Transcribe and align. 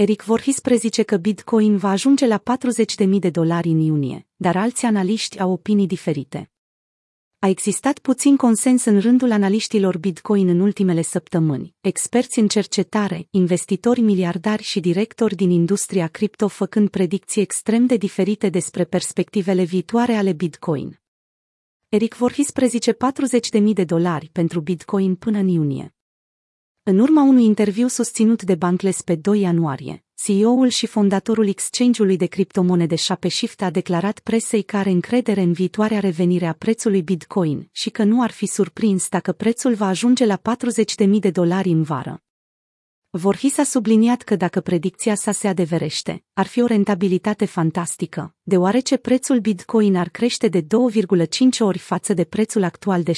Eric 0.00 0.22
Voorhees 0.22 0.60
prezice 0.60 1.02
că 1.02 1.16
Bitcoin 1.16 1.76
va 1.76 1.90
ajunge 1.90 2.26
la 2.26 2.42
40.000 3.02 3.08
de 3.18 3.30
dolari 3.30 3.68
în 3.68 3.78
iunie, 3.78 4.26
dar 4.36 4.56
alți 4.56 4.84
analiști 4.84 5.40
au 5.40 5.52
opinii 5.52 5.86
diferite. 5.86 6.50
A 7.38 7.48
existat 7.48 7.98
puțin 7.98 8.36
consens 8.36 8.84
în 8.84 9.00
rândul 9.00 9.30
analiștilor 9.30 9.98
Bitcoin 9.98 10.48
în 10.48 10.60
ultimele 10.60 11.02
săptămâni, 11.02 11.74
experți 11.80 12.38
în 12.38 12.48
cercetare, 12.48 13.26
investitori 13.30 14.00
miliardari 14.00 14.62
și 14.62 14.80
directori 14.80 15.34
din 15.34 15.50
industria 15.50 16.06
cripto 16.06 16.48
făcând 16.48 16.88
predicții 16.88 17.42
extrem 17.42 17.86
de 17.86 17.96
diferite 17.96 18.48
despre 18.48 18.84
perspectivele 18.84 19.62
viitoare 19.62 20.12
ale 20.12 20.32
Bitcoin. 20.32 21.00
Eric 21.88 22.14
Voorhees 22.14 22.50
prezice 22.50 22.92
40.000 22.92 23.62
de 23.72 23.84
dolari 23.84 24.28
pentru 24.32 24.60
Bitcoin 24.60 25.14
până 25.14 25.38
în 25.38 25.48
iunie. 25.48 25.97
În 26.90 26.98
urma 26.98 27.22
unui 27.22 27.44
interviu 27.44 27.86
susținut 27.86 28.42
de 28.42 28.54
Bankless 28.54 29.02
pe 29.02 29.14
2 29.14 29.40
ianuarie, 29.40 30.04
CEO-ul 30.14 30.68
și 30.68 30.86
fondatorul 30.86 31.48
exchange-ului 31.48 32.16
de 32.16 32.26
criptomonede 32.26 32.96
ShapeShift 32.96 33.62
a 33.62 33.70
declarat 33.70 34.18
presei 34.18 34.62
că 34.62 34.76
are 34.76 34.90
încredere 34.90 35.40
în 35.40 35.52
viitoarea 35.52 36.00
revenire 36.00 36.46
a 36.46 36.52
prețului 36.52 37.02
Bitcoin 37.02 37.68
și 37.72 37.90
că 37.90 38.04
nu 38.04 38.22
ar 38.22 38.30
fi 38.30 38.46
surprins 38.46 39.08
dacă 39.08 39.32
prețul 39.32 39.74
va 39.74 39.86
ajunge 39.86 40.24
la 40.24 40.40
40.000 41.06 41.10
de 41.20 41.30
dolari 41.30 41.68
în 41.68 41.82
vară. 41.82 42.22
Vorhis 43.10 43.58
a 43.58 43.64
subliniat 43.64 44.22
că 44.22 44.36
dacă 44.36 44.60
predicția 44.60 45.14
sa 45.14 45.32
se 45.32 45.48
adeverește, 45.48 46.24
ar 46.32 46.46
fi 46.46 46.62
o 46.62 46.66
rentabilitate 46.66 47.44
fantastică, 47.44 48.34
deoarece 48.42 48.96
prețul 48.96 49.38
Bitcoin 49.38 49.96
ar 49.96 50.08
crește 50.08 50.48
de 50.48 50.62
2,5 50.62 50.66
ori 51.58 51.78
față 51.78 52.14
de 52.14 52.24
prețul 52.24 52.62
actual 52.62 53.02
de 53.02 53.12
16.684 53.12 53.16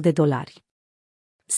de 0.00 0.10
dolari. 0.10 0.62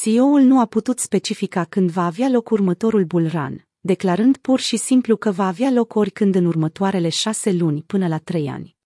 CEO-ul 0.00 0.40
nu 0.40 0.60
a 0.60 0.66
putut 0.66 0.98
specifica 0.98 1.64
când 1.64 1.90
va 1.90 2.04
avea 2.04 2.28
loc 2.28 2.50
următorul 2.50 3.04
bull 3.04 3.28
run, 3.28 3.66
declarând 3.80 4.36
pur 4.36 4.60
și 4.60 4.76
simplu 4.76 5.16
că 5.16 5.30
va 5.30 5.46
avea 5.46 5.70
loc 5.70 5.94
oricând 5.94 6.34
în 6.34 6.44
următoarele 6.44 7.08
șase 7.08 7.52
luni 7.52 7.82
până 7.82 8.08
la 8.08 8.18
trei 8.18 8.48
ani. 8.48 8.76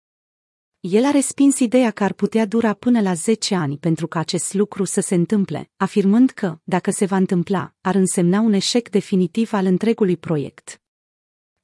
El 0.80 1.04
a 1.04 1.10
respins 1.10 1.58
ideea 1.58 1.90
că 1.90 2.04
ar 2.04 2.12
putea 2.12 2.46
dura 2.46 2.72
până 2.72 3.00
la 3.00 3.14
10 3.14 3.54
ani 3.54 3.78
pentru 3.78 4.06
ca 4.06 4.18
acest 4.18 4.54
lucru 4.54 4.84
să 4.84 5.00
se 5.00 5.14
întâmple, 5.14 5.70
afirmând 5.76 6.30
că, 6.30 6.58
dacă 6.64 6.90
se 6.90 7.04
va 7.04 7.16
întâmpla, 7.16 7.74
ar 7.80 7.94
însemna 7.94 8.40
un 8.40 8.52
eșec 8.52 8.88
definitiv 8.88 9.52
al 9.52 9.66
întregului 9.66 10.16
proiect. 10.16 10.80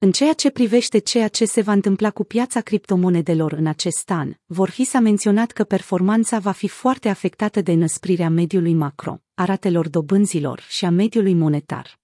În 0.04 0.12
ceea 0.12 0.32
ce 0.32 0.50
privește 0.50 0.98
ceea 0.98 1.28
ce 1.28 1.44
se 1.44 1.60
va 1.60 1.72
întâmpla 1.72 2.10
cu 2.10 2.24
piața 2.24 2.60
criptomonedelor 2.60 3.52
în 3.52 3.66
acest 3.66 4.10
an, 4.10 4.32
Vorhis 4.46 4.94
a 4.94 4.98
menționat 4.98 5.50
că 5.50 5.64
performanța 5.64 6.38
va 6.38 6.50
fi 6.50 6.68
foarte 6.68 7.08
afectată 7.08 7.60
de 7.60 7.72
năsprirea 7.72 8.28
mediului 8.28 8.74
macro, 8.74 9.18
a 9.34 9.44
ratelor 9.44 9.88
dobânzilor 9.88 10.60
și 10.68 10.84
a 10.84 10.90
mediului 10.90 11.34
monetar. 11.34 11.98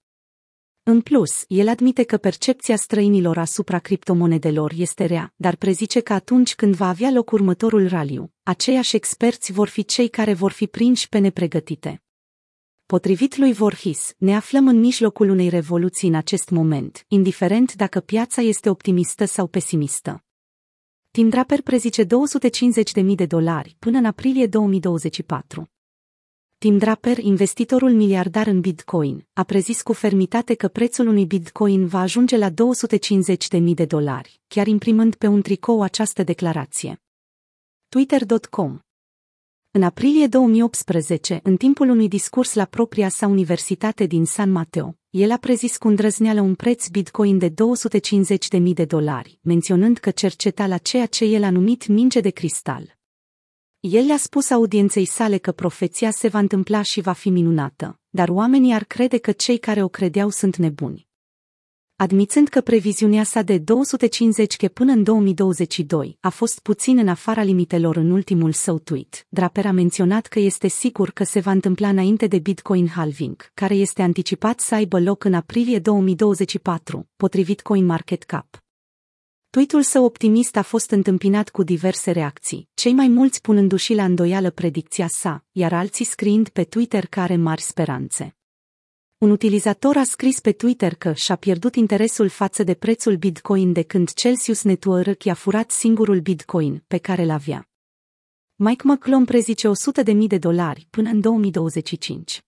În 0.83 1.01
plus, 1.01 1.45
el 1.47 1.69
admite 1.69 2.03
că 2.03 2.17
percepția 2.17 2.77
străinilor 2.77 3.39
asupra 3.39 3.79
criptomonedelor 3.79 4.73
este 4.77 5.05
rea, 5.05 5.33
dar 5.37 5.57
prezice 5.57 6.01
că 6.01 6.13
atunci 6.13 6.55
când 6.55 6.75
va 6.75 6.89
avea 6.89 7.11
loc 7.11 7.31
următorul 7.31 7.89
raliu, 7.89 8.33
aceiași 8.43 8.97
experți 8.97 9.53
vor 9.53 9.69
fi 9.69 9.85
cei 9.85 10.09
care 10.09 10.35
vor 10.35 10.53
fi 10.53 10.67
prinși 10.67 11.09
pe 11.09 11.19
nepregătite. 11.19 12.03
Potrivit 12.91 13.37
lui 13.37 13.53
Vorhis, 13.53 14.15
ne 14.19 14.37
aflăm 14.37 14.69
în 14.69 14.79
mijlocul 14.79 15.29
unei 15.29 15.49
revoluții 15.49 16.09
în 16.09 16.15
acest 16.15 16.49
moment, 16.49 17.05
indiferent 17.09 17.75
dacă 17.75 18.01
piața 18.01 18.43
este 18.43 18.71
optimistă 18.71 19.25
sau 19.25 19.47
pesimistă. 19.47 20.25
Tim 21.11 21.29
Draper 21.29 21.63
prezice 21.63 22.05
250.000 22.05 23.15
de 23.15 23.27
dolari 23.27 23.77
până 23.79 23.99
în 23.99 24.05
aprilie 24.05 24.47
2024. 24.47 25.71
Tim 26.59 26.79
Draper, 26.79 27.19
investitorul 27.19 27.91
miliardar 27.91 28.47
în 28.47 28.61
Bitcoin, 28.61 29.27
a 29.33 29.43
prezis 29.43 29.83
cu 29.83 29.93
fermitate 29.93 30.55
că 30.55 30.69
prețul 30.69 31.07
unui 31.07 31.27
Bitcoin 31.27 31.87
va 31.87 32.01
ajunge 32.01 32.37
la 32.37 32.51
250.000 32.51 32.55
de 33.75 33.85
dolari, 33.85 34.41
chiar 34.47 34.67
imprimând 34.67 35.15
pe 35.15 35.27
un 35.27 35.43
tricou 35.43 35.83
această 35.83 36.23
declarație. 36.23 37.03
Twitter.com 37.89 38.81
în 39.73 39.83
aprilie 39.83 40.27
2018, 40.27 41.41
în 41.43 41.57
timpul 41.57 41.89
unui 41.89 42.09
discurs 42.09 42.55
la 42.55 42.65
propria 42.65 43.09
sa 43.09 43.27
universitate 43.27 44.07
din 44.07 44.25
San 44.25 44.51
Mateo, 44.51 44.97
el 45.11 45.31
a 45.31 45.37
prezis 45.37 45.77
cu 45.77 45.89
îndrăzneală 45.89 46.41
un 46.41 46.55
preț 46.55 46.89
Bitcoin 46.89 47.39
de 47.39 47.49
250.000 47.51 48.63
de 48.63 48.85
dolari, 48.85 49.39
menționând 49.43 49.99
că 49.99 50.11
cerceta 50.11 50.67
la 50.67 50.79
ceea 50.79 51.07
ce 51.07 51.25
el 51.25 51.43
a 51.43 51.51
numit 51.51 51.87
minge 51.87 52.21
de 52.21 52.31
cristal. 52.31 52.99
El 53.81 54.07
le-a 54.07 54.17
spus 54.17 54.51
audienței 54.51 55.05
sale 55.05 55.39
că 55.39 55.53
profeția 55.53 56.11
se 56.11 56.29
va 56.29 56.39
întâmpla 56.39 56.83
și 56.83 57.01
va 57.01 57.13
fi 57.13 57.31
minunată, 57.31 58.01
dar 58.09 58.29
oamenii 58.29 58.75
ar 58.75 58.85
crede 58.85 59.19
că 59.19 59.33
cei 59.33 59.59
care 59.59 59.83
o 59.83 59.89
credeau 59.89 60.31
sunt 60.31 60.57
nebuni. 60.57 61.10
Admițând 62.01 62.49
că 62.49 62.61
previziunea 62.61 63.25
sa 63.25 63.43
de 63.43 63.59
250 63.59 64.57
că 64.57 64.69
până 64.69 64.93
în 64.93 65.03
2022 65.03 66.17
a 66.21 66.29
fost 66.29 66.61
puțin 66.61 66.99
în 66.99 67.09
afara 67.09 67.43
limitelor 67.43 67.97
în 67.97 68.11
ultimul 68.11 68.53
său 68.53 68.79
tweet, 68.79 69.27
Draper 69.29 69.67
a 69.67 69.71
menționat 69.71 70.27
că 70.27 70.39
este 70.39 70.69
sigur 70.69 71.11
că 71.11 71.25
se 71.25 71.41
va 71.41 71.51
întâmpla 71.51 71.89
înainte 71.89 72.27
de 72.27 72.39
Bitcoin 72.39 72.89
halving, 72.89 73.51
care 73.55 73.75
este 73.75 74.03
anticipat 74.03 74.61
să 74.61 74.75
aibă 74.75 75.01
loc 75.01 75.25
în 75.25 75.35
aprilie 75.35 75.79
2024, 75.79 77.09
potrivit 77.17 77.61
CoinMarketCap. 77.61 78.63
Tweetul 79.51 79.83
său 79.83 80.05
optimist 80.05 80.57
a 80.57 80.63
fost 80.63 80.91
întâmpinat 80.91 81.49
cu 81.49 81.63
diverse 81.63 82.11
reacții, 82.11 82.69
cei 82.75 82.93
mai 82.93 83.09
mulți 83.09 83.41
punându-și 83.41 83.95
la 83.95 84.05
îndoială 84.05 84.51
predicția 84.51 85.07
sa, 85.09 85.45
iar 85.53 85.73
alții 85.73 86.05
scriind 86.05 86.49
pe 86.49 86.65
Twitter 86.65 87.07
că 87.07 87.21
are 87.21 87.37
mari 87.37 87.63
speranțe. 87.63 88.35
Un 89.21 89.31
utilizator 89.31 89.97
a 89.97 90.05
scris 90.05 90.41
pe 90.41 90.53
Twitter 90.53 90.95
că 90.95 91.13
și-a 91.13 91.37
pierdut 91.37 91.75
interesul 91.75 92.29
față 92.29 92.63
de 92.63 92.75
prețul 92.75 93.17
Bitcoin 93.17 93.73
de 93.73 93.83
când 93.83 94.13
Celsius 94.13 94.63
Network 94.63 95.25
i-a 95.25 95.35
furat 95.35 95.71
singurul 95.71 96.21
Bitcoin 96.21 96.85
pe 96.87 96.99
care 96.99 97.25
l-avea. 97.25 97.69
Mike 98.55 98.83
McClone 98.87 99.25
prezice 99.25 99.69
100.000 99.69 100.17
de 100.27 100.39
dolari 100.39 100.87
până 100.91 101.11
în 101.11 101.21
2025. 101.21 102.45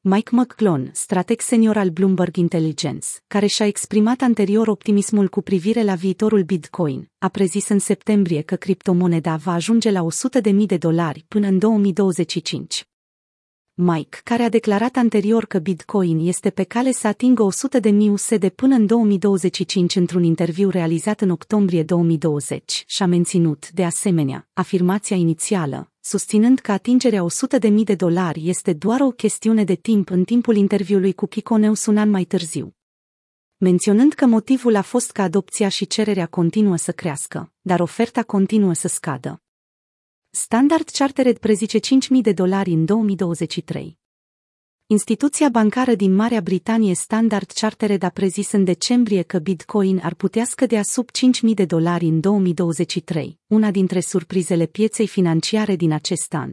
Mike 0.00 0.30
McClone, 0.32 0.90
strateg 0.92 1.40
senior 1.40 1.76
al 1.76 1.88
Bloomberg 1.88 2.36
Intelligence, 2.36 3.08
care 3.26 3.46
și-a 3.46 3.66
exprimat 3.66 4.20
anterior 4.20 4.68
optimismul 4.68 5.28
cu 5.28 5.40
privire 5.40 5.82
la 5.82 5.94
viitorul 5.94 6.42
Bitcoin, 6.42 7.10
a 7.18 7.28
prezis 7.28 7.68
în 7.68 7.78
septembrie 7.78 8.42
că 8.42 8.56
criptomoneda 8.56 9.36
va 9.36 9.52
ajunge 9.52 9.90
la 9.90 10.06
100.000 10.42 10.54
de 10.66 10.76
dolari 10.76 11.24
până 11.28 11.46
în 11.46 11.58
2025. 11.58 12.89
Mike, 13.82 14.18
care 14.24 14.42
a 14.42 14.48
declarat 14.48 14.96
anterior 14.96 15.44
că 15.44 15.58
Bitcoin 15.58 16.18
este 16.26 16.50
pe 16.50 16.64
cale 16.64 16.92
să 16.92 17.06
atingă 17.06 17.42
100 17.42 17.78
de 17.78 17.90
mii 17.90 18.08
USD 18.08 18.48
până 18.48 18.74
în 18.74 18.86
2025 18.86 19.96
într-un 19.96 20.22
interviu 20.22 20.68
realizat 20.68 21.20
în 21.20 21.30
octombrie 21.30 21.82
2020, 21.82 22.84
și-a 22.86 23.06
menținut, 23.06 23.70
de 23.70 23.84
asemenea, 23.84 24.48
afirmația 24.52 25.16
inițială, 25.16 25.92
susținând 26.00 26.58
că 26.58 26.72
atingerea 26.72 27.24
100 27.24 27.58
de 27.58 27.68
mii 27.68 27.84
de 27.84 27.94
dolari 27.94 28.48
este 28.48 28.72
doar 28.72 29.00
o 29.00 29.10
chestiune 29.10 29.64
de 29.64 29.74
timp 29.74 30.10
în 30.10 30.24
timpul 30.24 30.56
interviului 30.56 31.12
cu 31.12 31.26
Kiko 31.26 31.56
Neus 31.56 31.86
un 31.86 31.96
an 31.96 32.10
mai 32.10 32.24
târziu. 32.24 32.74
Menționând 33.56 34.12
că 34.12 34.26
motivul 34.26 34.76
a 34.76 34.82
fost 34.82 35.10
că 35.10 35.22
adopția 35.22 35.68
și 35.68 35.86
cererea 35.86 36.26
continuă 36.26 36.76
să 36.76 36.92
crească, 36.92 37.52
dar 37.60 37.80
oferta 37.80 38.22
continuă 38.22 38.72
să 38.72 38.88
scadă. 38.88 39.42
Standard 40.32 40.88
Chartered 40.88 41.38
prezice 41.38 41.78
5.000 41.78 41.84
de 42.22 42.32
dolari 42.32 42.70
în 42.70 42.84
2023. 42.84 43.98
Instituția 44.86 45.48
bancară 45.48 45.94
din 45.94 46.14
Marea 46.14 46.40
Britanie 46.40 46.94
Standard 46.94 47.50
Chartered 47.50 48.02
a 48.02 48.08
prezis 48.08 48.52
în 48.52 48.64
decembrie 48.64 49.22
că 49.22 49.38
Bitcoin 49.38 50.00
ar 50.02 50.14
putea 50.14 50.44
scădea 50.44 50.82
sub 50.82 51.08
5.000 51.48 51.54
de 51.54 51.64
dolari 51.64 52.06
în 52.06 52.20
2023, 52.20 53.38
una 53.46 53.70
dintre 53.70 54.00
surprizele 54.00 54.66
pieței 54.66 55.06
financiare 55.06 55.76
din 55.76 55.92
acest 55.92 56.34
an. 56.34 56.52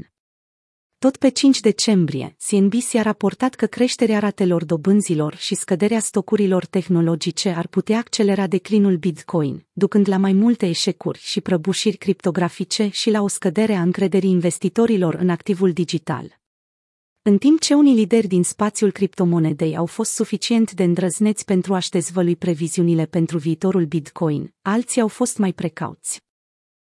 Tot 1.00 1.18
pe 1.18 1.30
5 1.30 1.60
decembrie, 1.60 2.36
CNBC 2.48 2.96
a 2.96 3.02
raportat 3.02 3.56
că 3.56 3.66
creșterea 3.66 4.20
ratelor 4.20 4.66
dobânzilor 4.66 5.36
și 5.36 5.56
scăderea 5.56 6.00
stocurilor 6.00 6.66
tehnologice 6.66 7.50
ar 7.50 7.68
putea 7.68 7.98
accelera 7.98 8.48
declinul 8.48 8.96
Bitcoin, 8.96 9.66
ducând 9.72 10.08
la 10.08 10.18
mai 10.18 10.34
multe 10.34 10.68
eșecuri 10.68 11.20
și 11.20 11.42
prăbușiri 11.42 11.98
criptografice 11.98 12.90
și 12.92 13.10
la 13.10 13.22
o 13.22 13.28
scădere 13.28 13.74
a 13.74 13.82
încrederii 13.82 14.30
investitorilor 14.30 15.14
în 15.14 15.30
activul 15.30 15.72
digital. 15.72 16.40
În 17.22 17.38
timp 17.38 17.60
ce 17.60 17.74
unii 17.74 17.96
lideri 17.96 18.28
din 18.28 18.44
spațiul 18.44 18.92
criptomonedei 18.92 19.78
au 19.78 19.86
fost 19.86 20.12
suficient 20.12 20.72
de 20.72 20.84
îndrăzneți 20.84 21.46
pentru 21.46 21.74
a-și 21.74 21.90
dezvălui 21.90 22.36
previziunile 22.36 23.06
pentru 23.06 23.38
viitorul 23.38 23.86
Bitcoin, 23.86 24.54
alții 24.62 25.02
au 25.02 25.08
fost 25.08 25.38
mai 25.38 25.54
precauți. 25.54 26.27